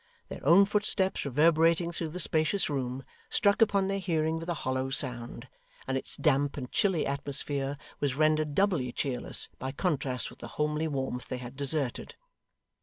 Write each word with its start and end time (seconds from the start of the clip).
Their 0.29 0.43
own 0.43 0.65
footsteps, 0.65 1.25
reverberating 1.25 1.91
through 1.91 2.09
the 2.09 2.19
spacious 2.19 2.71
room, 2.71 3.03
struck 3.29 3.61
upon 3.61 3.87
their 3.87 3.99
hearing 3.99 4.39
with 4.39 4.49
a 4.49 4.55
hollow 4.65 4.89
sound; 4.89 5.47
and 5.87 5.95
its 5.95 6.17
damp 6.17 6.57
and 6.57 6.71
chilly 6.71 7.05
atmosphere 7.05 7.77
was 7.99 8.15
rendered 8.15 8.55
doubly 8.55 8.91
cheerless 8.91 9.47
by 9.59 9.71
contrast 9.71 10.31
with 10.31 10.39
the 10.39 10.47
homely 10.57 10.87
warmth 10.87 11.27
they 11.27 11.37
had 11.37 11.55
deserted. 11.55 12.15